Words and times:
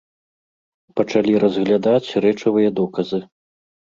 Пачалі 1.01 1.33
разглядаць 1.43 2.15
рэчавыя 2.25 2.69
доказы. 2.83 3.21